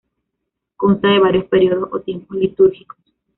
[0.77, 2.97] Consta de varios periodos o tiempos litúrgicos.